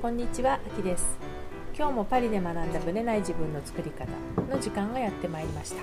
[0.00, 1.18] こんにちは、あきです。
[1.76, 4.06] 今日もパリで学んだブレない自分の作り方
[4.48, 5.82] の時間がやってまいりました。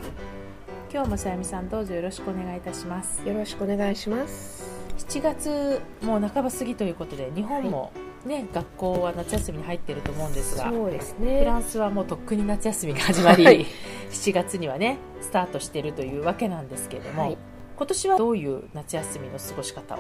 [0.90, 3.22] 今日もさやみさんどうぞよろしくお願いいたします。
[3.28, 4.64] よろしくお願いします。
[5.00, 7.92] 7月もう半ば過ぎということで日本も
[8.26, 11.40] ね、学校は夏休みに入ってると思うんですがそうですね。
[11.40, 13.66] フランスはもうとっくに夏休みが始まり、はい。
[14.12, 17.38] 7月にはねスタートしているというわけなんですけれども、はい。
[17.76, 20.00] 今年はどういう夏休みの過ごし方を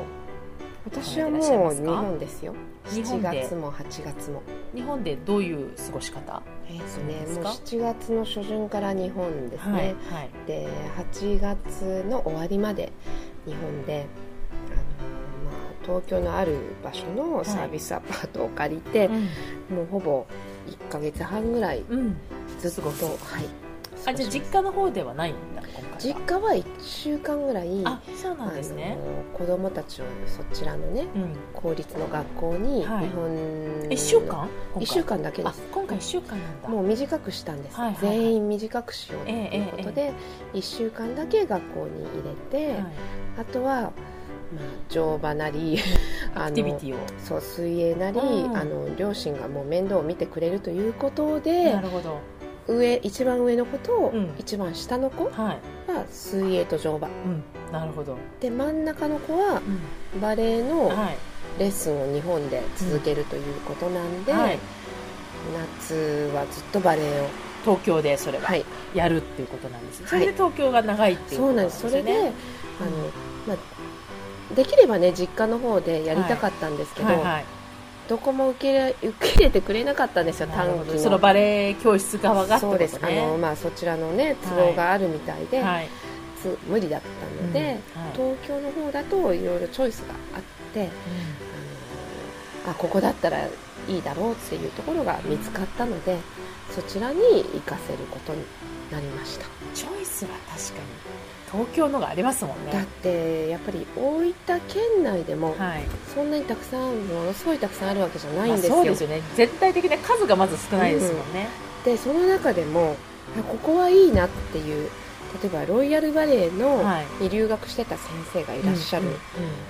[0.85, 1.39] 私はも
[1.71, 2.53] う日本ですよ
[2.85, 3.41] 7日本で。
[3.41, 6.43] 月も8月も日本でどういう過ごし方？
[6.69, 7.49] えそうですか？
[7.49, 9.91] もう7月の初旬から日本ですね、はいは
[10.23, 10.29] い。
[10.45, 10.67] で
[11.11, 12.91] 8月の終わりまで
[13.45, 14.05] 日本で
[14.71, 20.27] あの、まあ、東京のある場所のサービスアパートを借りて、もうほぼ
[20.67, 22.17] 1ヶ月半ぐらいうん、うん、
[22.59, 23.45] ずっと過ごすはい
[24.05, 25.61] あじゃあ実家の方ではないんだ
[25.97, 26.19] 実は。
[26.27, 31.35] 家は1週間ぐらいあそうなんですね、あの子供たちをそちらのねうん。
[31.53, 33.07] 公立の学校に日はい。
[33.09, 36.69] 本の、え1週間？1週間だけであす今回1週間なんだ。
[36.69, 38.17] もう短くしたんです、はいはいはい。
[38.19, 40.13] 全員短くしようということで、
[40.53, 42.85] 1週間だけ学校に入れて、はい。
[43.39, 43.91] あとは、まあ、
[44.89, 45.79] 乗馬なり
[46.35, 46.97] アクティビティを。
[47.17, 48.55] そう水泳なり、うん。
[48.57, 52.19] あの両親がもう面倒を見てくれるということでなるほど
[52.67, 54.29] 上一番上の子とうん。
[54.37, 57.07] 一番下の子はい、は水泳と乗馬。
[57.07, 59.61] うん、なるほど、で真ん中の子は
[60.13, 60.21] うん。
[60.21, 61.17] バレエのはい。
[61.59, 64.59] レッスンを日本で続けるということなんで、はい、
[65.79, 67.27] 夏はずっとバレエを。
[67.63, 68.45] 東京でそれは。
[68.45, 68.65] はい。
[68.93, 71.89] やるっていうことなんです、それで東京が長いっていうそうなんです。
[71.89, 72.29] それであの、
[73.47, 77.45] まあ、できればね実家の方でやりたかったんですけど、はいはい
[78.07, 80.93] どこも受け入れ受け入れてくれなかったんですよ短期の。
[80.93, 82.61] どそのバレエ教室側がね。
[82.61, 82.99] そうです。
[83.01, 85.89] あの、まあ、そちらのね都合があるみたいで、はい。
[86.41, 88.01] つ無理だったので、うん。
[88.01, 88.11] はい。
[88.13, 90.41] 東京の方だといろいろチョイスがあっ
[90.73, 90.89] て
[92.63, 93.39] あのあここだったら
[93.87, 96.17] いいだろうっていうところが見つかったので
[96.73, 97.19] そちらに
[97.53, 98.43] 行かせることに
[98.91, 99.45] なりました。
[99.73, 100.85] チョイスは確かに
[101.51, 102.71] 東京のがありますもんね。
[102.71, 104.33] だってやっぱり大分
[104.67, 105.83] 県内でもはい。
[106.13, 109.21] そんなにたくさんものすごいたくさんあるわけじゃないんですよ,、まあそうですよね。
[109.35, 111.47] 絶対的な数がまず少ないですもんね、
[111.83, 112.95] でその中でも
[113.39, 114.89] あここはいいなっていう
[115.41, 117.23] 例えばロイヤルバレエのはい。
[117.23, 119.17] に留学してた先生がいらっしゃるうんうん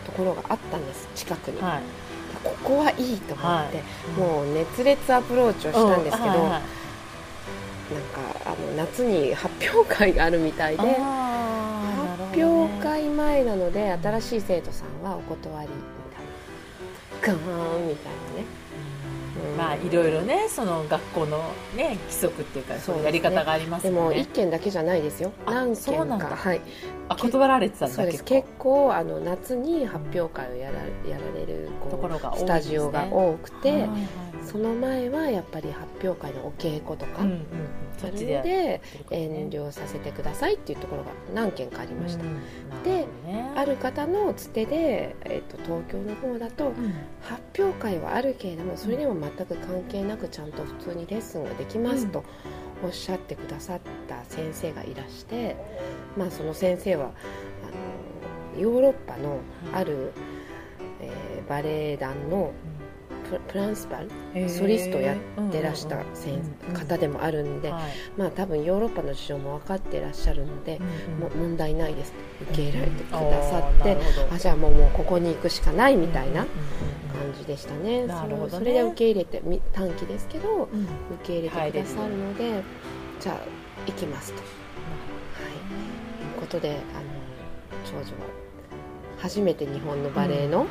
[0.06, 1.82] ところがあったんです近くに、はい。
[1.82, 1.86] で
[2.46, 3.84] ここはいいと思って、は
[4.18, 4.20] い。
[4.20, 6.42] もう熱烈アプローチをしたんですけど、うん。
[6.44, 6.62] はいはい
[7.86, 15.76] なんかあの夏に発表会があるみたいで、発表会前なので新しい生徒さんはお断りみ
[17.22, 17.40] たいな。
[17.40, 18.46] ガーンみたいなね。
[18.60, 18.65] うん
[19.58, 25.32] まあいろいろねその学校のね規則っていうかそうやり方がありますでもよね1件だけじゃないですよ。
[25.46, 26.36] あ何件か。
[26.36, 26.62] はい。
[27.10, 28.24] あ断られてたんだそうです。
[28.24, 30.80] 結結構あの夏に発表会をやら
[31.10, 34.08] やられるところがスタジオが多くて、はいはいはい
[34.46, 37.46] その前はやっぱり発表会のお稽古とか、うんうん
[37.98, 42.84] そあるのっちで遠慮させてくださいっていうところが何件かありました、うん。
[42.84, 43.52] でね。
[43.56, 46.94] ある方のつてで、えっと東京の方だとうん。
[47.22, 52.24] 発表会はあるけれどもそれでも全く関係なくちゃんと普通にレッスンができますと
[52.84, 55.56] おっしゃってくださった先生がいらして、
[56.18, 57.12] まあ、その先生は
[57.64, 59.40] あのヨーロッパの
[59.74, 60.12] ある、
[61.02, 62.75] えーバレエ団のプ
[63.48, 65.98] プランスパルソリストをやってらした
[66.74, 67.84] 方でもあるんで、はい。
[68.18, 70.80] まあ多分ヨーロッパの事情も分かってらっしゃるので、
[71.20, 72.14] もう問題ないです。
[72.42, 73.98] 受け入れられてくださって、
[74.32, 76.48] あじゃあもうもうここに行くしかないみたいな感
[77.38, 78.50] じでしたね、なるほどね。
[78.52, 80.80] それそれで受け入れてみ短期ですけど受うん。
[80.80, 80.88] うん
[81.26, 82.62] け入れてくださるので
[83.20, 83.40] じゃあ
[83.88, 84.46] 行きますと、はい、
[86.20, 86.80] ということであの
[87.86, 88.45] 長女は
[89.18, 90.68] 初めて日本のバレエのうん。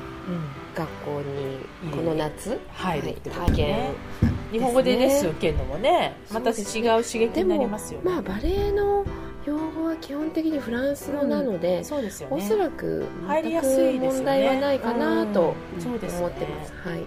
[0.75, 3.09] 学校にこの夏、入る。
[3.11, 4.35] ってこと体ね験。
[4.51, 6.57] 日本語でレッスン受けるのもねまた違う
[7.05, 8.11] 刺激になりますよね。
[8.11, 9.05] まあバレエの
[9.47, 12.37] 用語は基本的にフランス語なので、そうですよね。
[12.37, 13.67] おそらく全く
[14.01, 15.55] 問題はないかなと
[15.85, 16.23] 思ってます。
[16.23, 17.01] はい、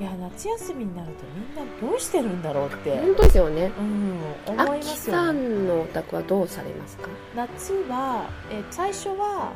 [0.00, 3.70] いや夏休みになるとみんなどうしてるんだろうって、本当ですよね。
[3.78, 7.08] うん、思いますよさねんのお宅はどうされますか？
[7.36, 9.52] 夏は、え最初は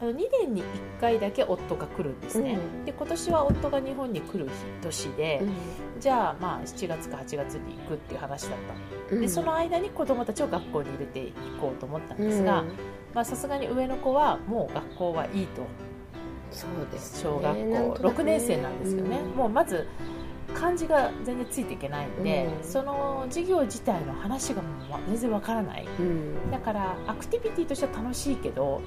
[0.00, 0.66] あの2年に1
[1.00, 2.84] 回だけ夫が来るんですね、うん。
[2.84, 4.48] で今年は夫が日本に来る
[4.80, 5.46] 年で、う
[5.98, 6.00] ん。
[6.00, 8.58] じゃあまあ7月か8月に行くっていう話だっ
[9.08, 9.20] たうん。
[9.20, 12.64] でその間に子供たちを学校に入れていこうと思ったんですが
[13.24, 15.62] さすがに上の子はもう学校はいいと。
[16.50, 17.30] そうですね。
[17.30, 19.36] 小学校、なんとなく6年生なんですけどね、うん。
[19.36, 19.86] もうまず
[20.54, 22.64] 漢字が全然ついていけないんで、うん。
[22.64, 25.86] その授業自体の話がもう全然わからない。
[25.86, 26.50] うん。
[26.50, 28.80] だからアクティビティとしては楽しいけど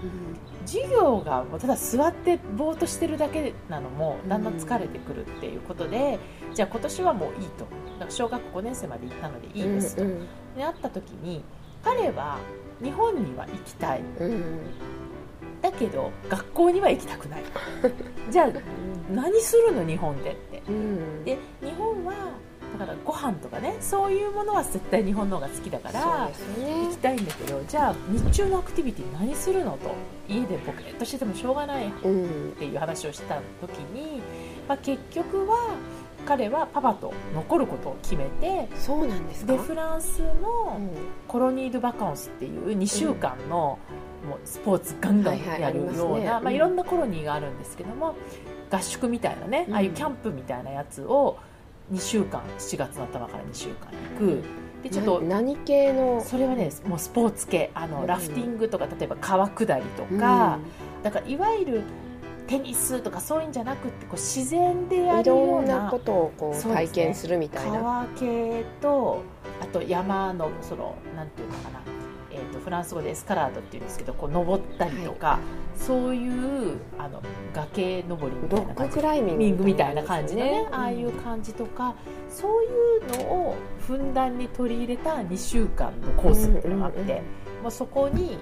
[0.65, 6.19] 授業がもうただ座ってぼーっとしてるだけなのもだんだん疲れてくるっていうことで、
[6.53, 7.65] じゃあ今年はもういいと。
[7.99, 11.43] だから小学校5年生まで行ったのでいいですと、うんであった時に
[11.81, 12.37] 彼は
[12.83, 14.01] 日本には行きたい。
[14.19, 14.59] うんうん。
[15.61, 17.43] だけど学校には行きたくない。
[18.29, 18.49] じゃあ
[19.11, 20.35] 何するの日本で？
[20.71, 21.23] うん。
[21.25, 22.13] で日本は
[22.79, 29.91] だからご飯とかねそういうものは絶対日本の方が好きだから行きたいんだけどじゃあ日中のアクティビティ何するのと
[30.29, 32.55] 家でボケっとしててもしょうがないっうん。
[32.57, 34.21] ていう話をした時に、
[34.69, 35.57] まあ、結局は
[36.25, 39.51] 彼はパパと残ることを決めてそうなんですか？
[39.53, 40.89] でフランスのうん。
[41.27, 43.79] コロニー・ド・バカンスっていう2週間の
[44.29, 48.15] もうスポーツガンガンやるような、ありまいろんなコロニーがあるんですけども
[48.71, 49.73] 合宿みたいなね、うん。
[49.75, 51.37] ああいうキャンプみたいなやつを
[51.91, 53.75] 2週間7月の頭から2週間
[54.17, 54.43] 行く。
[54.83, 56.23] でちょっとな何系の？
[56.25, 57.69] それはねもうスポーツ系。
[57.75, 57.91] あうん。
[57.91, 60.59] のラフティングとか例えば川下りとか、
[61.03, 61.83] だからいわゆる
[62.47, 67.79] テニスとかそういうんじゃなくてこう自然でやるようんなことをこう体験するみたいな。
[67.79, 69.21] 川系と
[69.61, 71.79] あと山のそのなんていうのかな、
[72.63, 75.39] フランス語でエスカラードっていうんですけどこう登ったりとか、
[75.75, 77.21] そういうあの
[77.53, 78.93] 崖登りみたいな感じ。
[78.93, 80.75] クライミングみたいな感じのね、うん。
[80.75, 81.95] ああいう感じとか
[82.29, 87.23] そういうのをふんだんに取り入れた2週間のコースっていうのがあって、うんうんうん
[87.63, 88.37] まあ、そこに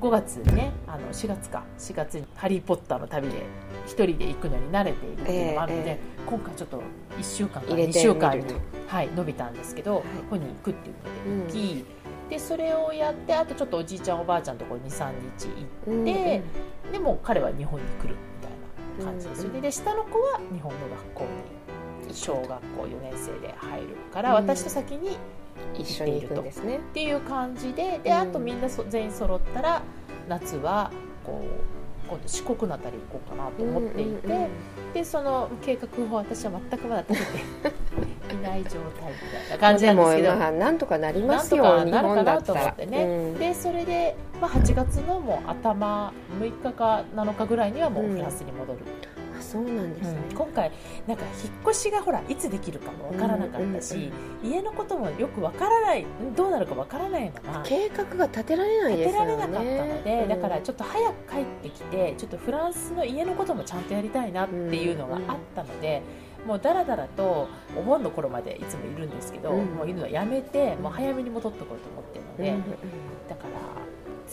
[0.00, 3.42] 5月にねあの4月か4月に「ハリー・ポッター」の旅で
[3.86, 6.82] 一人で行くのに慣れているっていうのがあるので、え今回ちょっと
[7.18, 8.44] 1週間から2入れて週間に
[8.86, 10.02] はい、伸びたんですけど、はい。
[10.02, 11.84] ここに行くっていうので行き、
[12.28, 15.48] でそれをやってあとちょっとおじいちゃんおばあちゃんのところ23日
[15.86, 16.42] 行うんで
[16.92, 19.38] でも彼は日本に来るみたいな感じです。
[19.38, 19.62] よね、うんうん。
[19.62, 21.24] で下の子は日本の学校
[22.08, 24.34] に小学校4年生で入るから、うん。
[24.36, 25.12] 私と先にっ
[25.78, 28.16] 一緒に行くんですねていう感じででうん。
[28.16, 29.82] あとみんなそ全員揃ったら
[30.28, 30.90] 夏は
[31.24, 34.50] こう今度四国のあたり行こうかなと思っていて、うんうんうん。
[34.92, 37.38] でその計画を私は全くまだ立て
[37.70, 37.72] て
[38.34, 38.80] いない状態み
[39.30, 40.36] たいな感じなんですけど。
[40.36, 43.38] まあなんとかなりますよ日本だったら思ってね、うん。
[43.38, 48.80] でそれで、まあ、8月のもう頭6日か7日ぐらいにはもうフランスに戻る、
[49.38, 50.18] あそうなんですね。
[50.30, 50.36] うん。
[50.36, 50.70] 今回
[51.06, 54.12] なんか引っ越しがほらいつできるかもわからなかったし、うんうん
[54.44, 56.04] 家のこともよくわからない
[56.36, 59.36] どうなるかわからないまま計画が立てられないですよね。
[59.36, 66.02] 立てられなかったので、だからちょょっと早く帰ってきてちょっとフランスの家のこともちゃんとやりたいなっていうのがあったので、
[66.46, 69.66] もうだらだらとお盆の頃までいつもいるんですけど、うん。
[69.74, 72.68] もういるのはやめてもう早めに戻ってこうと思ってるので、
[73.28, 73.50] だから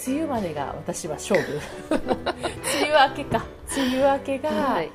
[0.07, 1.59] 梅雨までが私は勝負。
[1.89, 3.45] 梅雨明けか。
[3.75, 4.91] 梅雨明けがはい。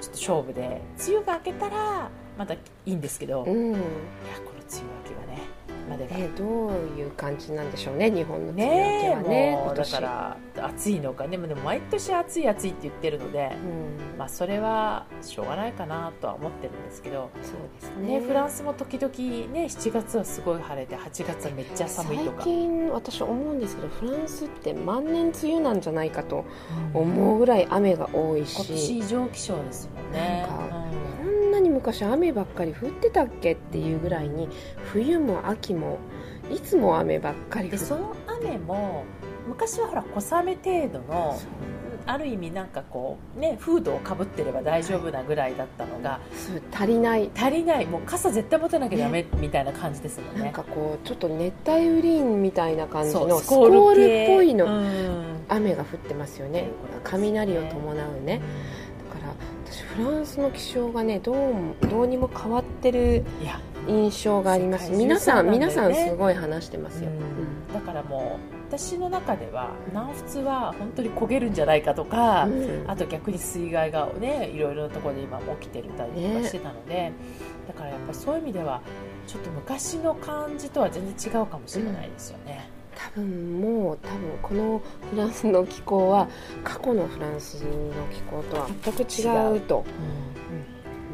[0.00, 0.80] ちょっと勝負で。
[1.06, 5.19] 梅雨が明けたらまたいいんですけど、いやうんこの梅雨明けがね
[5.90, 6.16] までが。
[6.16, 14.18] ね、どういう感じなんでしょうね日本の梅雨明けはねだから暑いのかでもでも毎年暑い暑いって言ってるので、うん。
[14.18, 18.20] まあ、それはしょうがないかなとは思ってるんですけど、そうですね。
[18.20, 19.12] ねフランスも時々、
[19.52, 22.42] ね、7月はすごい晴れて8月はめっちゃ寒いとか。
[22.42, 26.44] 最近私思うんですけどフランスって万年梅雨なんじゃないかと
[26.94, 27.00] うん。
[27.02, 30.46] 思うぐらい雨が多い今年し、異常気象ですもんね
[31.80, 34.48] 昔雨ばっかり降ってたっけっていうぐらいに
[34.92, 35.98] 冬も秋も
[36.52, 39.04] いつも雨ばっかり降っその雨も
[39.48, 41.40] 昔はほら小雨程度の
[42.06, 47.30] ある意味なんかこうねフードをかぶってれば大丈夫なぐらいだったのが、そう足りない。
[47.36, 47.86] 足りない。
[47.86, 50.44] もう傘絶対持たなきゃダメみたいな感じですもんね。
[50.44, 54.24] なんかこうちょっと熱帯雨林みたいな感じのスコール系。
[54.24, 55.44] っぽいの、うん。
[55.48, 56.70] 雨が降ってますよね。
[57.04, 58.38] 雷を伴うね。
[58.38, 58.79] だから
[59.70, 63.24] 私フランスの気象がねどうもどうにも変わってる
[63.86, 64.86] 印象があります。
[64.86, 67.10] 世界中皆さん皆さんすごい話してますよ、
[67.72, 72.84] だからもう私の中では南仏は本当に焦げるんじゃないかとか、うん。
[72.88, 77.12] あと逆に水害がねいろいろなところで今も起きてるたりとかしてたので、
[77.68, 78.82] だからやっぱりそういう意味では
[79.28, 82.68] ちょっと昔の感じとは全然違うかもしれないですよね。
[83.14, 86.28] 多分もう多分このフランスの気候は
[86.62, 89.84] 過去のフランスの気候とは全く違うと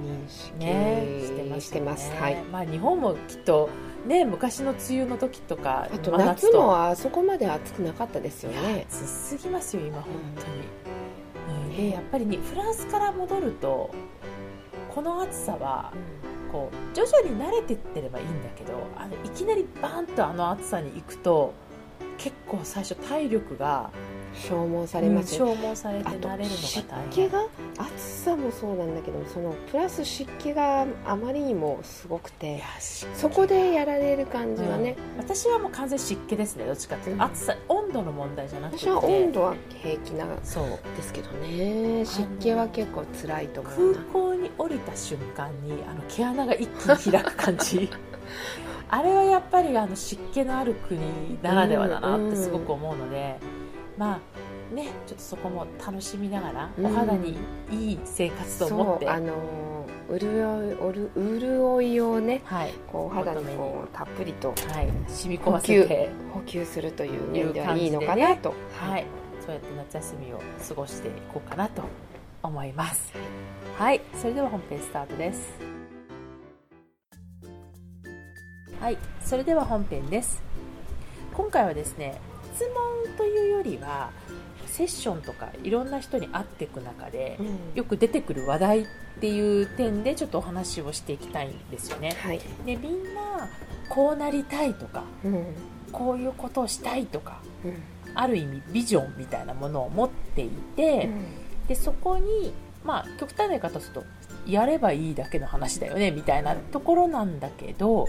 [0.02, 1.20] 認識ね。
[1.22, 2.42] してましてます、ねはい。
[2.44, 3.68] まあ、日本もきっと、
[4.06, 8.86] ね、昔の梅雨の時とかあと真夏もあそこまで暑くなかったですよね。
[8.88, 10.40] 暑すぎますよ今本当
[11.52, 11.70] に、うん。
[11.70, 13.94] ねでやっぱりにフランスから戻ると
[14.94, 15.92] この暑さは
[16.50, 21.52] こう徐々に慣れてってればいいんだけどあのいきなりバーンとあの暑さに行くと
[22.18, 23.90] 結構最初体力が
[24.34, 27.46] 消耗されますよ、うん消耗されて慣れるのが湿気が
[27.78, 32.62] 暑さもそうなんだけどそのプラス湿気があまりにもすごくて
[33.14, 38.86] そこでやられる感じはね、うん、私はもう完全湿気ですねどっちかっていうと、うん、暑さ温度の問題じゃなくて。
[38.86, 42.04] 私は温度は平気なそうですけどね。
[42.04, 47.88] 湿気は結構辛いと思う空港に降りた瞬間にあの毛穴が一気に開く感じ
[48.88, 51.00] あれはやっぱりあの湿気のある国
[51.42, 57.36] ならではだなってすごく思うので、うんうん、まあね、ちょっとそこも楽しみながら、お肌に
[57.70, 66.10] いい生活と思って、あの潤い潤いをね、はい、こうお肌にこうたっぷりと、はい、染み込ませて。
[66.36, 69.06] 補給するという面ではいいのかなと、はい、
[69.40, 71.82] そうやって夏休みを過ごしていこうかなと
[72.42, 73.12] 思います。
[73.78, 74.00] はい。
[74.14, 75.75] それでは本編スタートです
[78.80, 80.42] はいそれでは本編です。
[81.32, 82.20] 今回はですね
[82.54, 84.10] 質問というよりは
[84.66, 88.86] セッションとかいろんな人に会っていく中で、うん、よく出てくる話題っ
[89.18, 92.14] ていう点でちょっとお話をしていきたいんですよね。
[92.20, 93.48] はい、でみんな
[93.88, 95.46] こうなりたいとか、うん、
[95.90, 97.82] こういうことをしたいとか、うん、
[98.14, 101.08] ある意味ビジョンみたいなものを持っていて、
[101.66, 102.52] でそこに、
[102.84, 104.04] まあ、極端な言い方すると
[104.46, 108.06] やればいいだけの話だよねみたいなところなんだけど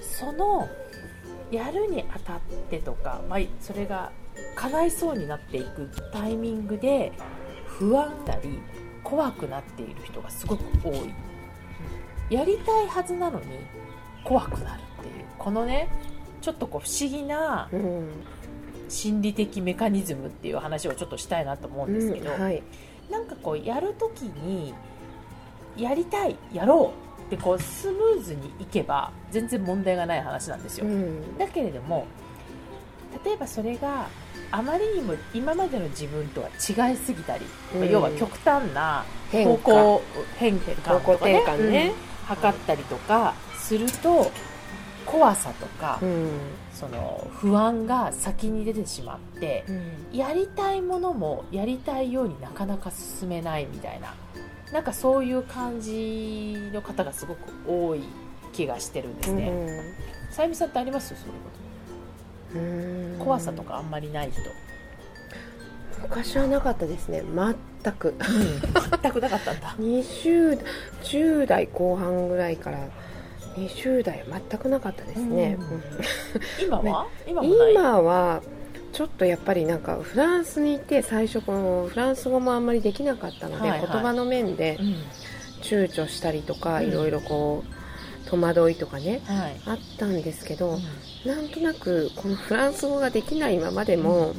[0.00, 0.68] その
[1.50, 4.12] やるにあたってとか、まあ、それが
[4.54, 7.12] 叶いそうになっていくタイミングで
[7.66, 8.60] 不安だり
[9.04, 11.14] 怖くなっている人がすごく多い。
[12.28, 13.46] やりたいはずなのに
[14.24, 15.24] 怖くなるっていう。
[15.38, 15.88] このね
[16.40, 17.68] ちょっとこう不思議な
[18.88, 22.62] 心理的メカニズムっていう話をちょっとしたいなと思うんですけど、うんはい、
[23.10, 24.74] なんかこうやるときに
[25.76, 32.06] やりたいやろうってこうスムーズにいけば全然問題がない話なんですよ、うん、だけれども
[33.24, 34.06] 例えばそれが
[34.50, 40.02] あまりにも今までの自分とは違いすぎたり、うん、要は極端な方向
[40.36, 44.30] 変化とかねね、うん、測ったりとかすると
[45.04, 46.30] 怖さとか、うん、
[46.72, 49.64] その不安が先に出てしまって、
[50.12, 54.14] やりたいものもやりたいようになかなか進めないみたいな
[54.72, 58.02] なんかそういう感じの方がすごく多い
[58.52, 59.52] 気がしてるんですね。
[60.30, 61.08] さゆみさんってあります？
[61.08, 61.32] そういう
[63.16, 63.24] こと。
[63.24, 64.40] 怖さとかあんまりない人。
[66.02, 67.22] 昔はなかったですね。
[67.82, 68.14] 全く、
[69.00, 69.74] 全くなかったんだ。
[69.80, 70.62] 20,
[71.02, 72.78] 10代後半ぐらいから
[73.56, 75.56] 20代は全くなかったですね、
[76.62, 77.06] 今は？
[77.26, 78.42] 今今は
[78.96, 84.78] ちょっとやっぱりなんかフランスにいて最初このフランス語もあんまりできなかったので、はいはい、言葉の面で
[85.60, 87.62] 躊躇したりとか、いろいろこ
[88.24, 94.32] う戸惑いとかね、はい、あったんですけど、うん、なんとなくこのフランス語ができないままでも、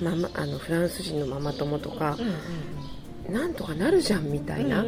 [0.00, 2.16] ママあのフランス人のママ友とか、
[3.28, 4.84] なんとかなるじゃんみたいな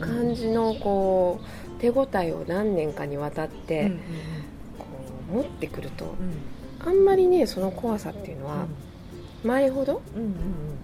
[0.00, 1.38] 感じのこ
[1.78, 3.92] う手応えを何年かにわたって
[4.76, 4.84] こ
[5.30, 6.16] う持ってくると、
[6.84, 8.66] あんまりねその怖さっていうのは
[9.44, 10.02] 前ほど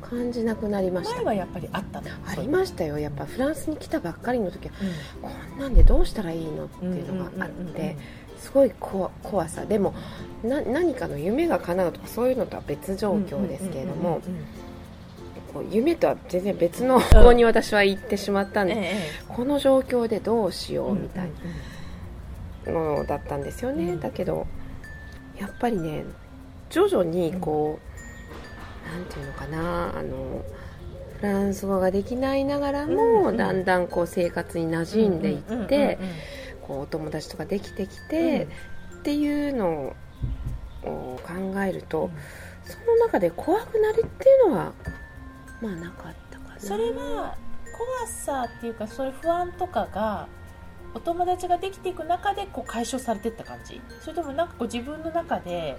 [0.01, 2.09] 感じなくなりました、前はやっぱりあったの。
[2.27, 2.99] ありましたよ。
[2.99, 4.75] やっぱフランスに来たばっかりの時は、
[5.21, 7.97] こんなんでどうしたらいいのっていうのがあって、
[8.39, 9.67] すごい怖さ。
[9.67, 9.95] でも
[10.43, 14.21] 何かの夢が叶うとかそういうのとは別状況ですけれども
[15.71, 21.31] 夢とは全然別の方向に私は行ってしまったんで、うんええ、この状況でどうしようみたい
[22.67, 24.47] なのだったんですよね、うん、だけど
[25.39, 26.05] やっぱりね
[26.71, 30.45] 徐々にこう何、うん、て言うのかなあの
[31.19, 35.99] フランス語ができないながらも、だんだんこう生活に馴染んでいって、
[36.61, 38.49] こうお友達とかできてきて、
[38.99, 39.95] っていうの
[40.83, 42.11] を考えると、
[42.65, 44.73] その中で怖くなるっていうのは
[45.63, 46.61] まあなかったかな。
[46.61, 47.35] それは
[47.73, 50.29] 怖さっていうかそれ不安とかが
[50.97, 53.83] お友達ができていく中でこう解消されていった感じ。
[54.01, 55.77] それともなんかこう自分の中で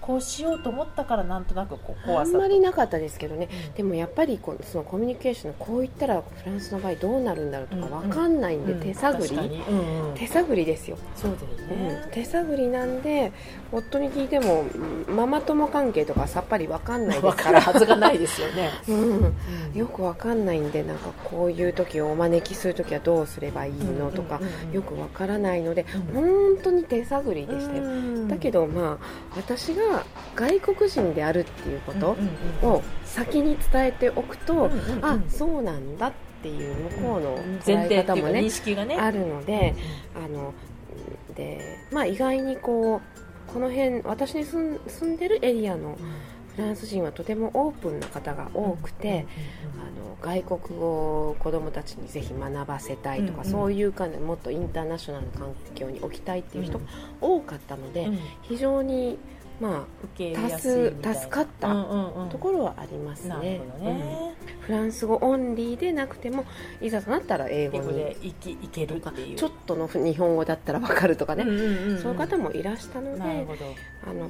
[0.00, 10.98] こうしようと思ったからなんとなくこう怖さあんまりなかったですけどね、うん、でもやっぱりこそのコミュニケーションこう言ったらフランスの場合どうなるんだろうとか分かんないんで、手探り、うんうん、手探りですよ。
[11.14, 13.32] そうだよね、手探りなんで
[13.72, 14.64] 夫に聞いても
[15.08, 17.60] ママ友関係とかさっぱり分かんないですから。
[17.60, 19.34] はずがないですよね、うん。
[19.74, 24.40] よく分かんないんでなんかこういう時をお招きする時はどうすればいいのとか、
[24.72, 29.89] よく分からないので、本当に手探りでしたよ、だけどまあ私が
[30.36, 32.16] 外国人であるっていうこと
[32.62, 34.70] を先に伝えておくと、
[35.02, 38.42] あそうなんだっていう向こうの捉え方もね
[38.86, 38.96] ね。
[38.96, 39.74] あるので
[40.14, 40.54] あの
[41.34, 45.98] で、まあ、意外にこうこの辺私に住んでるエリアの
[46.56, 49.26] フフランス人はとてもオープンな方が多くて、
[49.76, 50.86] あの外国語
[51.30, 53.50] を子どもたちにぜひ学ばせたいとか、うんうん。
[53.50, 56.84] そういう感じでもっとインターナショナルな環境に置きたいっていう人が
[57.20, 58.18] 多かったので、うん。
[58.42, 59.18] 非常に、
[59.60, 62.28] まあ、助かったうんうんうん。
[62.30, 63.60] ところはありますなるね。
[63.78, 64.60] ほどね、うん。
[64.62, 66.46] フランス語オンリーでなくても
[66.80, 68.16] いざとなったら英語に。
[68.22, 68.32] い
[68.68, 69.36] けるっていう。
[69.36, 71.98] ちょっとの日本語だったらわかるとかね、うんうんうんうん。
[72.02, 73.40] そういう方もいらしたので、あのあん
[74.20, 74.28] ま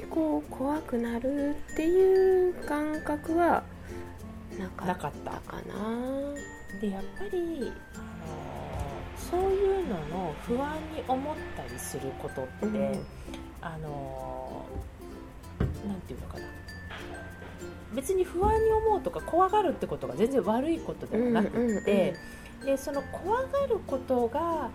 [0.00, 3.64] りこう怖くなるっていう感覚は
[4.58, 4.94] なかっな。
[4.94, 5.30] かった。
[5.32, 6.34] たかな。
[6.80, 8.67] でやっぱり、あの
[9.88, 13.06] のの不安に思ったりすることって、うん。
[13.60, 14.66] あの
[15.86, 16.44] なんていうのかな。
[17.94, 22.14] 別に不安に思うとか怖がるってことが全然悪いことではなくて、
[22.64, 24.70] でその怖がることが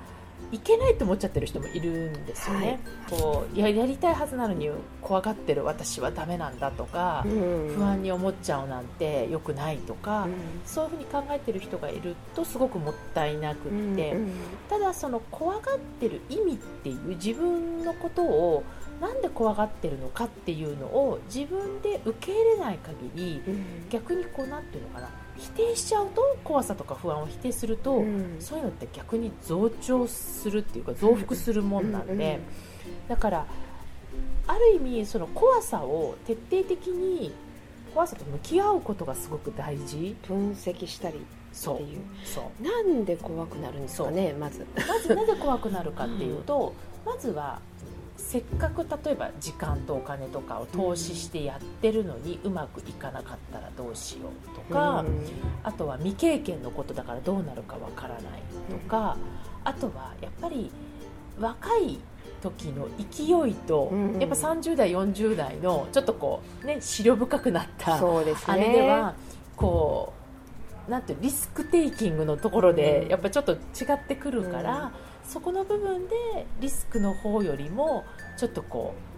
[0.52, 4.70] いけないと思っちゃってる人もいるんですよね、こうややりたいはずなのに
[5.02, 7.74] 怖がってる私はダメなんだとか、うん。
[7.76, 10.34] 不安に思っちゃうなんて良くないとか、うん。
[10.64, 14.32] そういうふうに考えてる人がいるとすごくもったいなくって、うん。
[14.70, 18.64] ただその怖がってる意味っていう自分のことを
[19.02, 23.90] なんで怖がってるのかっていうのを自分で受け入れない限りうん。
[23.90, 28.36] 逆にこうなんていうのかな否定しちゃうと怖さとか不安を否定すると、うん。
[28.40, 32.40] そういうのって逆に増長するっていうか増幅するもんなんで、
[33.08, 33.46] だから
[34.48, 37.34] ある意味その怖さを徹底的に
[37.94, 40.16] 怖さと向き合うことがすごく大事。
[40.28, 41.20] 分析したりっ
[41.52, 42.00] そうていう。
[42.26, 42.64] そう。
[42.64, 44.66] なんで怖くなるんですかねまず。
[44.76, 46.74] まずなぜ怖くなるかっていうと、
[47.06, 47.60] まずは
[48.18, 55.22] せっかく例えば時間とお金とかを投資してやってるのにうまくいかなかったらどうしようとか、うん。
[55.64, 58.22] あとは未経験のことだからどうなるかわからない
[58.70, 59.18] とか、
[59.64, 60.72] あとはやっぱり
[61.40, 62.00] 若い
[62.42, 69.16] 時の勢いと、うんやっぱ30代40代のちょっとこうね思慮深くなったあれでは
[69.56, 70.14] こ
[70.88, 73.10] うなんてリスクテイキングのところでうん。
[73.10, 73.58] やっぱちょっと違
[73.94, 74.92] ってくるから、
[75.24, 78.04] そこの部分でリスクの方よりも
[78.38, 79.14] ちょっとこう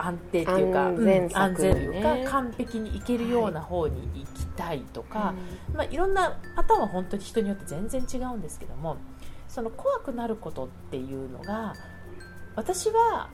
[0.00, 5.34] 安定っていうか安全安全というかね完璧にいけるような方に行きたいとか、
[5.72, 8.96] まあ、いろんなパターンは本当に人によって全然違うんですけども
[9.48, 11.74] その怖くなることっていうのが
[12.56, 13.28] 私は、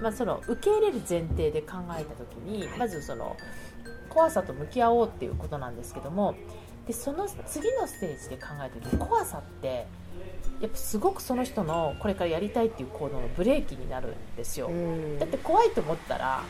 [0.00, 3.36] まあ、その受け入れる前提で考えた時にまずその
[4.08, 6.34] 怖さと向き合おうっていうことなんですけども
[6.86, 9.86] でその次のステージで考えてると怖さって
[10.60, 14.68] やっぱすごくその人のこれからやりたいっていう行動のブレーキになるんですよ。
[14.68, 16.42] うんだって怖いと思ったら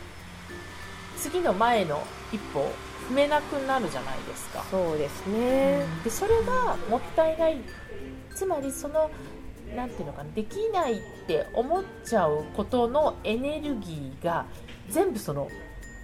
[1.17, 2.73] 次の前の一歩を
[3.09, 4.65] 踏めなくなるじゃないですか。
[4.71, 7.57] そうですね、でそれがもったいない
[8.35, 9.11] つまりその
[9.75, 14.47] なんていうのかなできないって思っちゃうことのエネルギーが
[14.91, 15.49] 全部その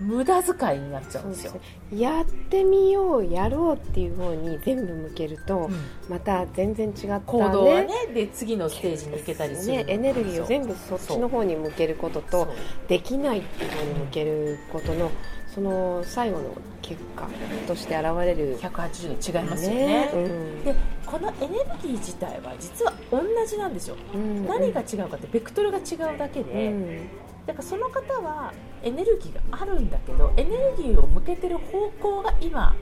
[0.01, 1.53] 無駄遣いになっちゃうんですよ。
[1.93, 5.75] やってみようやろうっていう方に全部向けると、うん。
[6.09, 12.49] また全然違った、ね、行動はねで次のステージに行けたりするね、エネルギーを全部そっちの方に向けることと
[12.87, 15.11] できないっていう方に向けることの
[15.53, 16.45] その最後の
[16.83, 17.29] 結果
[17.67, 18.59] として現れる。
[18.61, 20.11] 180度違いますよね。
[20.15, 20.65] うん。
[20.65, 20.75] で
[21.07, 23.97] このエネルギー自体は実は同じなんですよ。
[24.15, 24.47] うん。
[24.47, 27.09] 何が違うかってベクトルが違うだけで、うん
[27.49, 32.77] だからその方はエネルギーがあるんだけどエネルギーを向けてる方向が今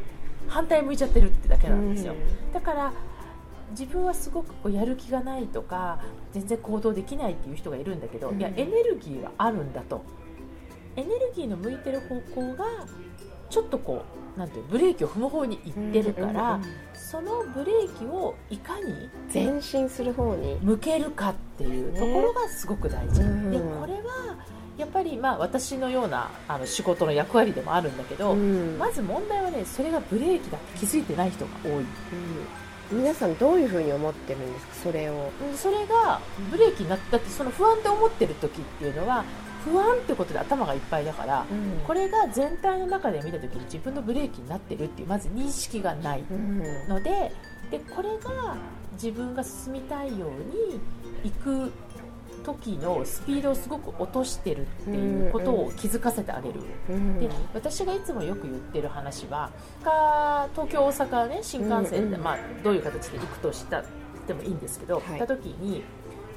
[0.48, 2.14] 反対向いちゃってるってだけなんですよ、
[2.52, 2.92] だから
[3.70, 6.00] 自分はすごくこうやる気がないとか
[6.32, 8.38] 全然行動できないっていう人がいるんだけど、うん。
[8.38, 10.04] いやエネルギーはあるんだと。
[10.96, 12.64] エネルギーの向いてる方向が
[13.50, 14.02] ちょっとこ
[14.36, 16.60] うなんていうブレーキを踏む方に行ってるから、
[16.94, 20.58] そのブレーキをいかに前進する方に。
[20.62, 23.50] 向けるかっていうところがすごく大事、うん。
[23.50, 24.36] でこれは
[24.78, 28.78] やっぱりまあ私のようなあの仕事の役割でもあるんだけど、うん。
[28.78, 31.82] まず問題はねそれがブレーキだって気づいてない人が多いう。
[31.82, 31.86] ん。
[32.92, 34.74] 皆さんどういうふうに思ってるんですか？
[34.84, 35.30] それを。
[35.56, 39.24] それがブレーキになったってその不安って思ってる時っていうのは
[39.64, 41.44] 不安ってことで頭がいっぱいだから、
[41.84, 46.88] これが全体の中で見た時に自分のブレーキになってるっていうまず認識がないうん。
[46.88, 47.32] ので
[47.72, 48.56] でこれが
[48.92, 50.80] 自分が進みたいように
[51.24, 51.72] 行く
[52.46, 56.60] 時のスピードをすごく落としてるっていうことを気づかせてあげる。
[56.88, 57.18] うん。
[57.18, 59.50] で私がいつもよく言ってる話は
[59.82, 63.84] か東京大阪ね新幹線で、まあ、どういう形で行くとしたっ
[64.26, 65.04] てもいいんですけど、はい。
[65.10, 65.82] 行った時に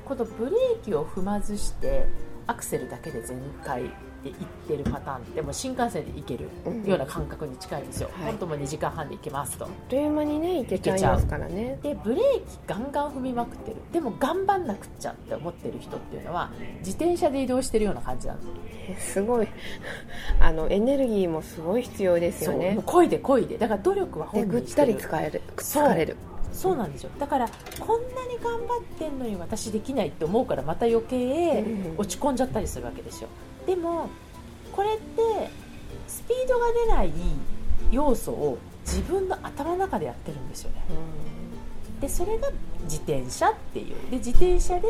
[0.05, 2.07] このブレーキを踏まずして
[2.49, 3.83] アクセルだけで全開
[4.23, 6.49] で行ってるパターンってもう新幹線で行ける
[6.85, 8.25] ような感覚に近いんですよ、はい。
[8.31, 9.57] 本当もう2時間半で行けます。
[9.57, 11.79] とあっという間にねいけちゃいますからね。
[11.83, 13.77] でブレーキガンガン踏みまくってる。
[13.93, 18.49] でも頑張んなくっちゃって思ってる人っていうのは自転車で移動してるような感じなんです
[18.89, 19.47] えすごい。
[20.41, 22.65] あのエネルギーもすごい必要ですよね。
[22.65, 23.57] そうもう漕いで漕いで。
[23.57, 24.97] だから努力はでぐっ本人したてる。
[24.97, 26.17] り疲れる疲れる
[26.53, 27.11] そうなんですよ。
[27.19, 31.95] だからこんなに頑張ってんのに私できないって思うからまた余計うん。
[31.97, 33.29] 落ち込んじゃったりするわけですよ。
[33.65, 34.09] でも
[34.71, 35.49] これって
[36.07, 37.11] スピードが出ない
[37.91, 40.83] 要素を自分の頭の中でやってるんですよね。
[42.01, 42.49] でそれが
[42.83, 43.95] 自転車っていう。
[44.09, 44.87] で自転車で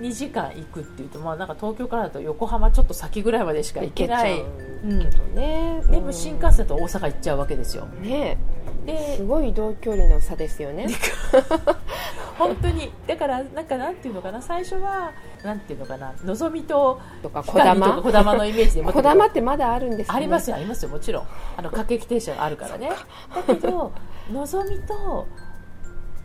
[0.00, 4.38] 2時間行くっていうと、まあ、なんか東京からだと横浜ちょっと先ぐらいまでしか行けない。
[4.38, 7.86] 行けちゃうけどね、でも新幹線と大阪行っちゃうわけですよ。
[7.98, 8.38] うんね
[8.86, 10.86] ですごい移動距離の差ですよね。
[12.38, 12.92] 本当に。
[13.06, 14.42] だからなんかなんていうのかな。
[14.42, 15.12] 最初は
[15.44, 16.12] なんていうのかな。
[16.24, 19.08] のぞみととか小光とか玉小玉のイメージで 持って小る。
[19.08, 20.88] 玉ってまだあるんですか、ね、ありますよありますよ。
[20.88, 21.26] もちろん。
[21.56, 22.90] あの各駅停車があるからね。
[23.34, 23.92] だけど
[24.30, 25.26] のぞみと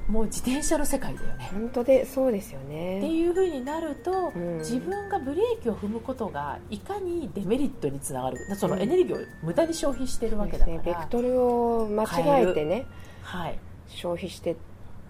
[0.08, 1.50] もう自転車の世界だよね。
[1.52, 4.58] 本当でそうですよってねいうふうになると、うん。
[4.60, 8.82] 自分がブレーキを踏むことがいかにデメリットにつながるそのうん。
[8.82, 10.94] エネルギーを無駄に消費してるわけだから、ですね。
[10.94, 12.86] ベクトルを間違えてね。
[13.22, 14.56] はい、消費して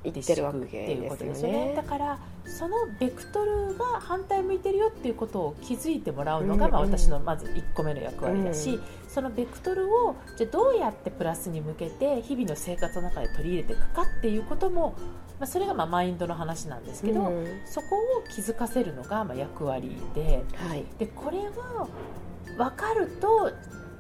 [0.08, 1.74] いでってるわけでですすよね。
[1.76, 14.96] だからそのベクトルが反対向いてるよっていうことを気づいてもらうのが、まあ、私のまず1個目の役割だし、うんそのベクトルをじゃあどうやってプラスに向けて日々の生活の中で取り入れていくかっていうことも、
[15.40, 17.62] まあ、それがまあマインドの話なんですけど、うん。
[17.66, 20.44] そこを気づかせるのがまあ役割で。
[20.56, 20.86] はい。
[21.00, 21.90] でこれを
[22.58, 23.52] 分かると、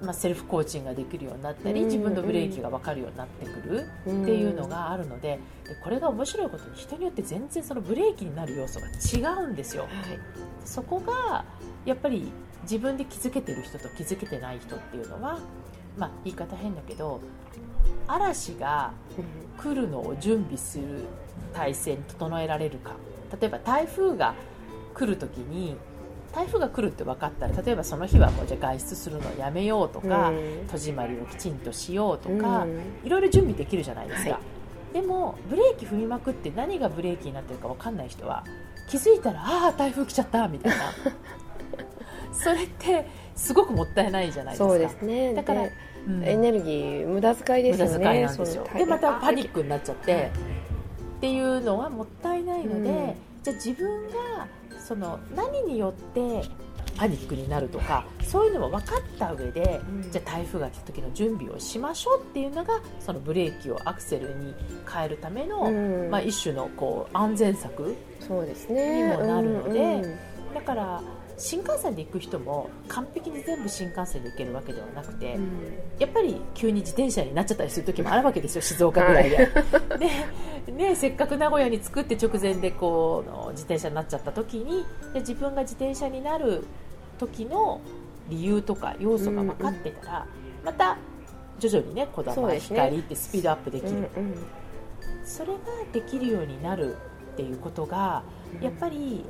[0.01, 3.85] まあ、セルフコーチングができるようになったり、うん自分のブレーキが分かるようになってくる。
[4.03, 9.83] っていうのがあるのででこれが面白いことに人によって全然そのブレーキになる要素が違うんですよ。
[9.83, 9.91] はい。
[10.65, 11.45] そこが
[11.85, 12.31] やっぱり
[12.63, 15.39] 自分で気づけてる人と気づけてない人っていうのは
[15.97, 17.21] まあ言い方変だけど
[18.07, 18.91] 嵐が
[19.57, 21.05] 来るのを準備する
[21.53, 22.95] 体制に整えられるか。
[23.39, 24.35] 例えば台風が
[24.93, 25.75] 来る時に
[26.33, 30.67] 台風が来るって分かったら例えばその日はもうじゃあ外出するのをやめようとか、うん。
[30.67, 32.81] 戸締まりをきちんとしようとか、うん。
[33.03, 34.39] いろいろ準備できるじゃないですか、は
[34.91, 34.93] い。
[34.93, 38.43] でもブレーキ踏みまくって何がブレーキになってるか分かんない人は
[38.89, 40.77] 気づいたらああ台風来ちゃったみたいな。
[42.33, 44.69] それってすごくもったいないじゃないですか。
[44.69, 45.33] そうですね。
[45.33, 45.71] だからで
[46.07, 46.23] うん。
[46.23, 48.67] エネルギー無駄遣いですよね無駄遣いなんですよ。
[48.75, 50.23] でまたパニックになっちゃって、はい。
[50.25, 50.29] っ
[51.19, 53.15] ていうのはもったいないので、うん。
[53.43, 54.47] じゃあ自分が
[54.87, 56.47] その何によって
[56.95, 60.11] パニックになるとかそういうのも分かった上で、うん。
[60.11, 64.55] じゃあ台風が来た時の準備をしましょうっていうのがそのブレーキをアクセルに
[64.91, 66.09] 変えるための、うん。
[66.09, 69.11] まあ、一種のこう安全策そうですね。
[69.11, 70.17] にもなるのでうんうん
[70.53, 71.01] だから
[71.37, 75.49] 新幹線で行く人も完璧に全部新幹線で行けるわけではなくて、うん。
[75.99, 79.37] やっぱり急に自転車になっちゃったりする時もあるわけですよ静岡ぐらいで。
[80.65, 86.65] でね、せっかく名古屋に着くって直前でこうの自転車になっちゃった時にで自分が自転車になる
[87.19, 87.79] 時の
[88.29, 90.27] 理由とか要素が分かってたら、
[90.65, 90.97] また
[91.59, 94.07] 徐々にねこだまね光ってスピードアップできる、うんうん
[95.27, 95.59] それが
[95.91, 96.95] できるようになる
[97.33, 98.23] っていうことが
[98.61, 99.25] やっぱり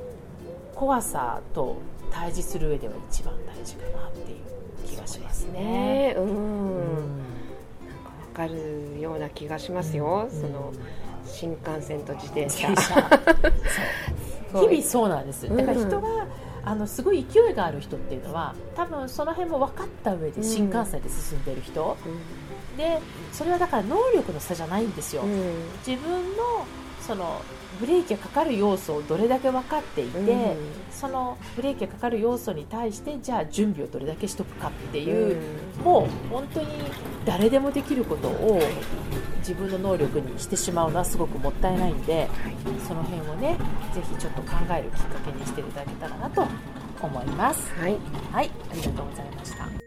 [0.77, 1.77] 怖さと
[2.11, 4.37] 対峙する上では一番大事かなっていう
[4.87, 5.59] 気がしますね。
[5.59, 7.17] ねうん、うん
[7.87, 10.39] なんかわかるような気がしますよ、うん。
[10.41, 10.71] その
[11.25, 12.75] 新幹線と自転自車。
[14.53, 14.69] そう。
[14.69, 15.49] 日々そうなんです。
[15.49, 16.27] だから人が、
[16.63, 21.97] あのすごい勢いがある人っていうのは多分その辺も分かった上で新幹線で進んでる人、
[22.75, 22.99] で
[23.31, 25.23] それはだから能力の差じゃないんですよ、
[25.85, 26.65] 自分の
[26.99, 27.41] その
[27.79, 30.57] ブレーキがかかる要素をどれだけ分かっていて、うん
[30.91, 35.37] そのブレーキがかかる要素に対してじゃあ準備をどれだけしとくかってういう、
[35.79, 35.83] ん。
[35.83, 36.67] もう本当に
[37.23, 38.59] 誰でもできることを
[39.39, 42.27] 自分の能力にしてしまうのはすごくもったいないんで、はい。
[42.87, 43.57] その辺をね
[43.93, 46.47] ぜひちょっと考えるきっかけにしていただけたらなと
[47.01, 47.71] 思います。
[47.75, 47.97] はい。
[48.31, 49.86] はいありがとうございました